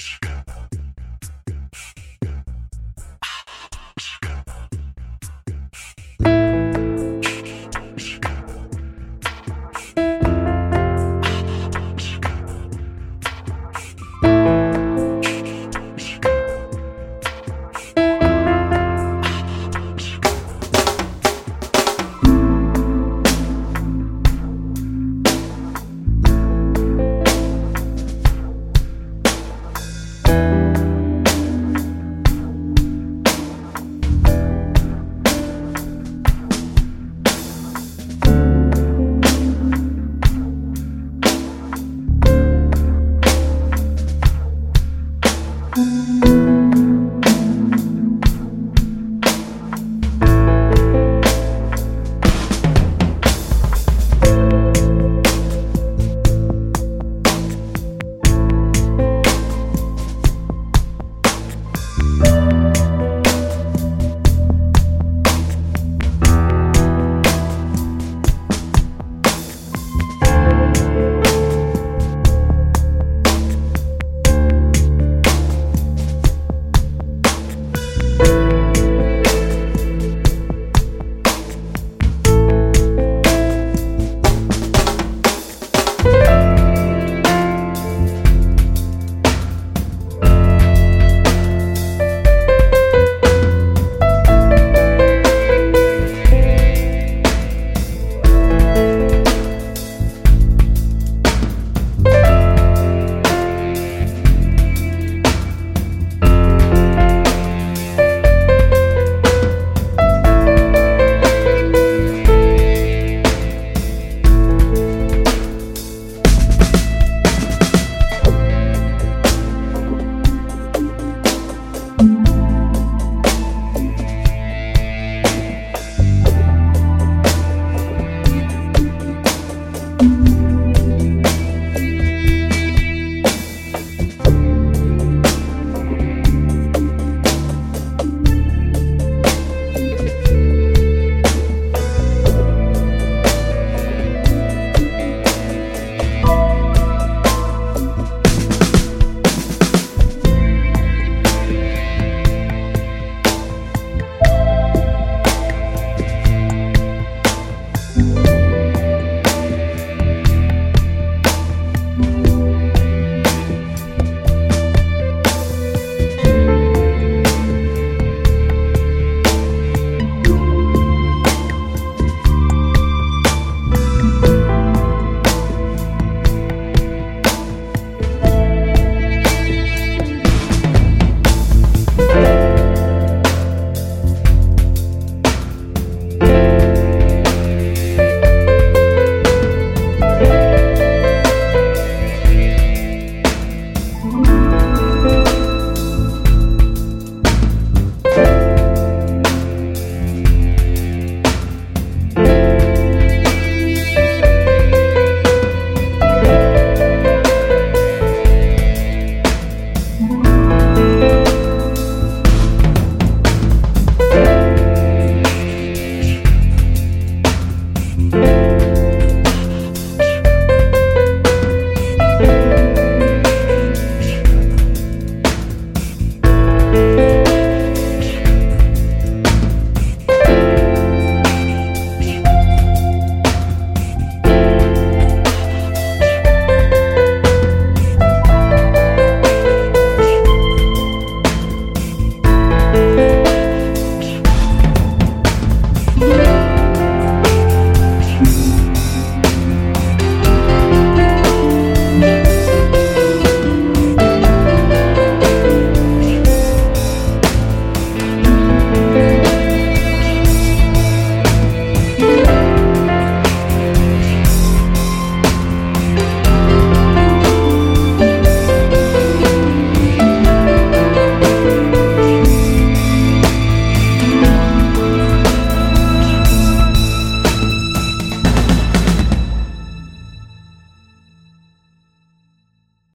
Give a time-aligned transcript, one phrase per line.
[0.00, 0.29] Shh.